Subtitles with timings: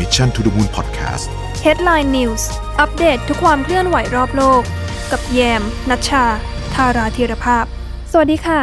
[0.00, 1.26] Mission to the Moon Podcast
[1.66, 2.42] Headline News
[2.80, 4.62] อัปเดตทุกความเคลื่อนไหวรอบโลก
[5.12, 6.24] กับแยมนัชชา
[6.74, 7.64] ธาราธีรภาพ
[8.12, 8.60] สวัสดีค่ะ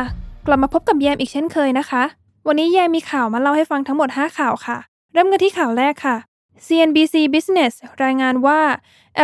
[0.47, 2.03] กลับมาพบกับแยมอีกเช่นเคยนะคะ
[2.47, 4.77] วันนี้แยมมีข่าวมาเล่าให้ฟังทั้งหมด 5 ข่าวค่ะ
[5.13, 6.15] เริ่มกันที่ข่าวแรกค่ะ
[6.65, 7.73] CNBC Business
[8.03, 8.59] รายงานว่า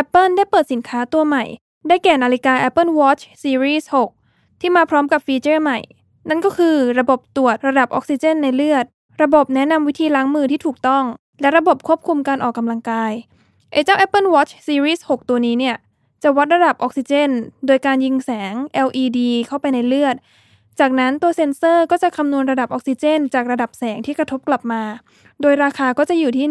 [0.02, 1.44] Apple ได้เปิดสินค้าตัวใหม่
[1.88, 3.84] ได้แก่นาฬิกา Apple Watch Series
[4.22, 5.78] 6 ที่มาพร้อมกับฟีเจอร์ใหม่
[6.28, 8.84] นั่นก็คือระบบตรวจระดับออกซิเจนในเลือด
[9.22, 11.04] ระบบแนะนำวิธีล้างมือที่ถูกต้อง
[11.40, 13.12] และระบบควบคุมการออกกำลังกาย
[13.72, 15.76] ไอเจ้า Apple Watch Series 6 ตัวนี้เนี่ย
[16.22, 17.30] จะวัดระดับออกซิเจน
[17.66, 18.54] โดยการยิงแสง
[18.86, 20.16] LED เข้าไปในเลือด
[20.80, 24.82] จากนั้นตัวเซ็นเซอร์ก็จะคำนวณระดับออกซิเจน จากระดับแสงที่กระทบกลับมา
[25.42, 26.46] โดยราคาก็จะอยู่ที่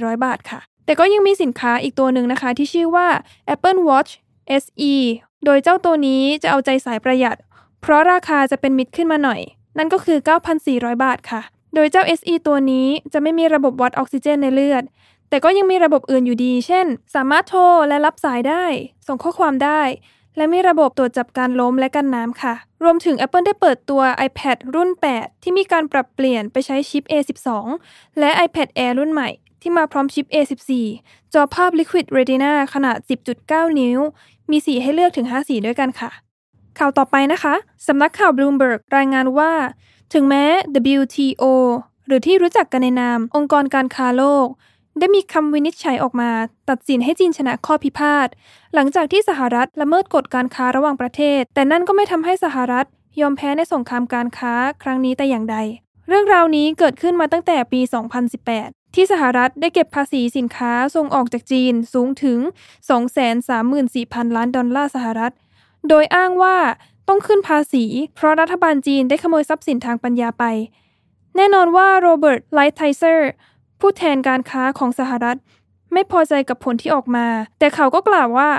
[0.00, 3.08] 13,400 บาทค่ะ แต่ก็ยังมีสินค้าอีกตัวหนึ่งนะคะ ที่ชื่อว่า
[3.54, 4.12] Apple Watch
[4.62, 4.94] SE
[5.44, 7.36] โดยเจ้าตัวนี้จะเอาใจสายประหยัด
[7.80, 9.40] เพราะราคาจะเป็นมิดขึ้นมาหน่อย
[9.78, 10.18] นั่นก็คือ
[10.60, 11.40] 9,400 บาทค่ะ
[11.74, 14.84] โดยเจ้า SE ตัวนี้จะไม่มีระบบวัดออกซิเจนในเลือด
[15.28, 18.64] แต่ก็ยังมีระบบอื่นอยู่ดี เช่น สามารถโทรและรับสายได้
[19.06, 19.80] ส่งข้อความได้
[20.36, 27.48] และมีระบบตรวจจับการล้มและกันน้ำค่ะ รวมถึง Apple ได้เปิดตัว iPad รุ่น 8 ที่มีการปรับเปลี่ยนไปใช้ชิป A12
[28.18, 29.28] และ iPad Air รุ่นใหม่
[29.62, 30.70] ที่มาพร้อมชิป A14
[31.34, 32.96] จอภาพ Liquid Retina ขนาด
[33.38, 34.00] 10.9 นิ้ว
[34.50, 36.10] มีสีให้เลือกถึง 5 สีด้วยกันค่ะ
[36.78, 37.54] ข่าวต่อไปนะคะ
[37.86, 39.52] สำนักข่าว Bloomberg รายงานว่า
[40.12, 40.44] ถึงแม้
[40.98, 41.44] WTO
[42.06, 44.46] หรือที่รู้จักกันในนาม องค์กรการค้าโลก
[44.98, 46.30] ได้มีคำวินิจฉัยออกมา
[46.70, 48.28] ตัดสินให้จีนชนะข้อพิพาท
[48.74, 52.86] หลังจากที่สหรัฐละเมิดกฎการค้าระหว่างประเทศ แต่นั่นก็ไม่ทำให้สหรัฐ
[53.20, 55.56] ยอมแพ้ในสงครามการค้าครั้งนี้แต่อย่างใด
[56.08, 57.80] เรื่องราวนี้เกิดขึ้นมาตั้งแต่ปี
[58.38, 62.38] 2018 ที่สหรัฐได้เก็บภาษีสินค้าส่งออกจากจีนสูงถึง
[63.58, 65.32] 234,000 ล้านดอลลาร์สหรัฐ
[65.88, 66.56] โดยอ้างว่า
[67.08, 70.44] ต้องขึ้นภาษี เพราะรัฐบาลจีนได้ขโมยทรัพย์สินทางปัญญาไป
[71.36, 73.30] แน่นอนว่าโรเบิร์ตไลท์ไฮเซอร์
[73.80, 75.38] ผู้แทนการค้าของสหรัฐ
[75.92, 77.26] ไม่พอใจกับผลที่ออกมา
[77.58, 78.50] แต่เขาก็กล่าวว่า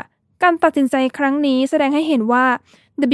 [0.44, 2.46] การตัดสินใจครั้งนี้แสดงให้เห็นว่า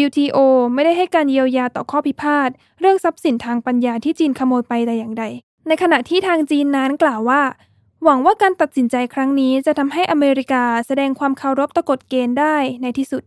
[0.06, 0.38] WTO
[0.74, 5.24] ไม่ได้ให้การเยียวยาต่อข้อพิพาทเรื่องทรัพย์สินทางปัญญาที่จีนขโมยไปแต่อย่างใด
[5.68, 7.42] ในขณะที่ทางจีนนั้นกล่าวว่า
[8.04, 13.24] หวังว่าการตัดสินใจครั้งนี้จะทำให้อเมริกาแสดงความเคารพต่อกฎเกณฑ์ได้ในที่สุด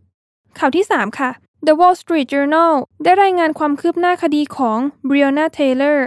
[0.59, 1.31] ข่าวที่ 3 ค่ะ
[1.67, 5.97] The Wall Street Journal ได้รายงานความคืบหน้าคดีของ Breonna Taylor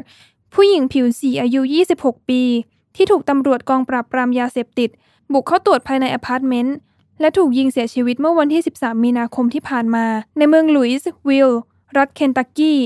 [0.55, 1.61] ผู้หญิงผิวสีอายุ
[1.97, 2.43] 26 ปี
[2.97, 4.91] ที่ถูกตำรวจกองปราบปรามยาเสพติด
[5.33, 6.77] บุกเข้าตรวจภายในอพาร์ตเมนต์
[7.21, 10.07] และถูกยิงเสียชีวิตเมื่อวันที่ 13 มีนาคมที่ผ่านมา
[10.39, 11.61] ในเมืองลุยส์วิลล์
[11.97, 12.79] รัฐเคนตักกี้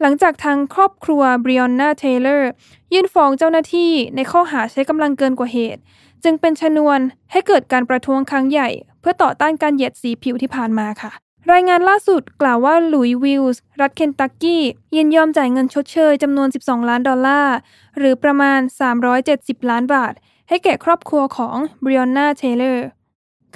[0.00, 2.50] หลังจากทางครอบครัวบริออนนาเทเลอร์
[2.92, 5.80] ยื่นฟ้องเจ้าหน้าที่ในข้อหาใช้กำลังเกินกว่าเหตุ
[6.24, 6.98] จึงเป็นชนวน
[7.32, 8.68] ให้เกิดการประท้วงครั้งใหญ่
[9.00, 11.12] เพื่อต่อต้านการเหยียดสีผิวที่ผ่านมาค่ะ
[11.52, 14.62] รายงานล่าสุดกล่าวว่าลุยส์วิลล์รัฐเคนตักกี้
[14.96, 17.56] ยินยอมจ่ายเงินชดเชยจำนวน 12 ล้านดอลลาร์
[17.98, 18.60] หรือประมาณ
[19.14, 20.12] 370 ล้านบาท
[20.48, 22.86] ให้แก่ครอบครัวของบริออนนาเทเลอร์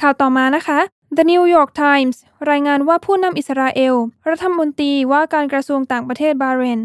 [0.01, 0.79] ข่าวต่อมานะคะ
[1.17, 2.17] The New York Times
[2.51, 3.95] รายงานว่าผู้นำอิสราเอล
[4.29, 6.81] รัฐมนตรีว่าการกระทรวงต่างประเทศบาเรน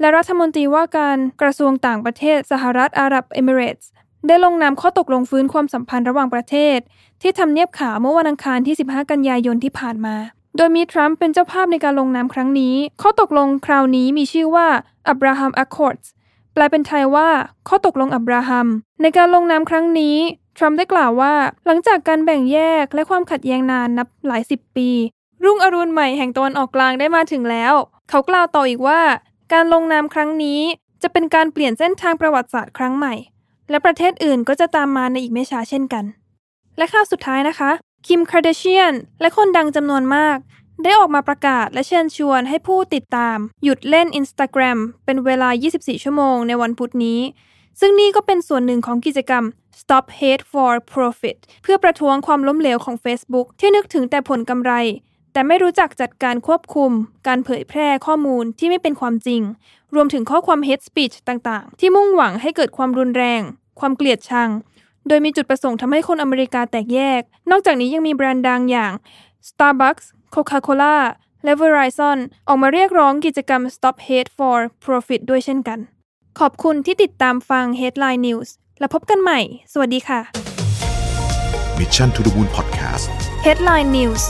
[0.00, 3.90] และรัฐมนตรีว่าการกระทรวงต่างประเทศสหรัฐอาหรับเอมิเรตส์
[4.28, 6.78] ได้ลงนามข้อตกลงฟื้นความสัมพันธ์ระหว่างประเทศ
[7.22, 10.16] ที่ทำเนียบขาวเมื่อวันอังคารที่ 15 กันยายนที่ผ่านมา
[10.56, 14.66] โดยมีทรัมป์เป็นเจ้าภาพในการลงนามครั้งนี้ ข้อตกลงคราวนี้มีชื่อว่า
[15.12, 16.06] Abraham Accords
[16.52, 17.28] แปลเป็นไทยว่า
[17.68, 18.66] ข้อตกลงอับราฮัม
[19.02, 20.16] ในการลงนามครั้งนี้
[20.58, 21.34] ทรัมป์ได้กล่าวว่า
[21.66, 24.88] หลังจากการแบ่งแยกและความขัดแย้งนานนับหลายสิบปี
[25.44, 27.74] รุ่งอรุณใหม่แห่งตะวันออกกลางได้มาถึงแล้ว
[28.10, 29.00] เขากล่าวต่ออีกว่า
[29.52, 30.60] การลงนามครั้งนี้
[31.02, 33.14] จะเป็นการเปลี่ยนเส้นทางประวัติศาสตร์ครั้งใหม่
[33.70, 36.04] และประเทศอื่นก็จะตามมาในอีกไม่ช้าเช่นกัน
[36.76, 37.70] และข่าวสุดท้ายนะคะ
[38.06, 40.38] คิมคาร์เดเชียนและคนดังจำนวนมาก
[40.82, 47.20] ได้ออกมาประกาศและเชิญชวนให้ผู้ติดตาม หยุดเล่น Instagram เป็นเวลา 24 ชั่วโมงในวันพุธนี้
[47.80, 49.44] ซึ่งนี่ก็เป็นส่วนหนึ่งของกิจกรรม
[49.80, 54.72] Stop Hate for Profit เพื่อประท้วงความล้มเหลวของ Facebook ที่นึกถึงแต่ผลกำไร
[55.36, 56.90] แต่ไม่รู้จักจัดการควบคุม
[57.26, 59.42] การเผยแพร่ข้อมูลที่ไม่เป็นความจริง
[59.94, 63.42] รวมถึงข้อความ hate speech ต่างๆ ที่มุ่งหวังให้เกิดความรุนแรง
[63.80, 64.50] ความเกลียดชัง
[65.08, 68.92] โดยมีจุดประสงค์ทำให้คนอเมริกาแตกแยก นอกจากนี้ยังมีแบรนด์ดังอย่าง
[69.48, 70.04] Starbucks
[70.34, 70.96] Coca-Cola
[71.44, 72.18] และ Verizon
[72.48, 75.78] ออกมาเรียกร้องกิจกรรม Stop Hate for Profit ด้วยเช่นกัน
[76.40, 78.48] ขอบคุณที่ติดตามฟัง Headline News
[78.78, 79.40] แล้วพบกันใหม่
[79.72, 80.20] สวัสดีค่ะ
[81.80, 83.04] Mission to the Moon Podcast
[83.46, 84.22] Headline News